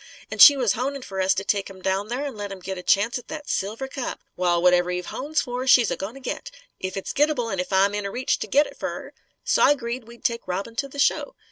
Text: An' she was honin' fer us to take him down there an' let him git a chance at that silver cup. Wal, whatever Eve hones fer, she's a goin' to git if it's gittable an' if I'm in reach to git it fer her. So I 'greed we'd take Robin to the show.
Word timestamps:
An' 0.31 0.39
she 0.39 0.57
was 0.57 0.73
honin' 0.73 1.03
fer 1.03 1.21
us 1.21 1.35
to 1.35 1.43
take 1.43 1.69
him 1.69 1.79
down 1.79 2.07
there 2.07 2.25
an' 2.25 2.35
let 2.35 2.51
him 2.51 2.57
git 2.59 2.75
a 2.75 2.81
chance 2.81 3.19
at 3.19 3.27
that 3.27 3.47
silver 3.47 3.87
cup. 3.87 4.19
Wal, 4.35 4.59
whatever 4.59 4.89
Eve 4.89 5.05
hones 5.05 5.43
fer, 5.43 5.67
she's 5.67 5.91
a 5.91 5.95
goin' 5.95 6.15
to 6.15 6.19
git 6.19 6.49
if 6.79 6.97
it's 6.97 7.13
gittable 7.13 7.51
an' 7.51 7.59
if 7.59 7.71
I'm 7.71 7.93
in 7.93 8.09
reach 8.09 8.39
to 8.39 8.47
git 8.47 8.65
it 8.65 8.77
fer 8.79 8.89
her. 8.89 9.13
So 9.43 9.61
I 9.61 9.75
'greed 9.75 10.07
we'd 10.07 10.23
take 10.23 10.47
Robin 10.47 10.75
to 10.77 10.87
the 10.87 10.97
show. 10.97 11.35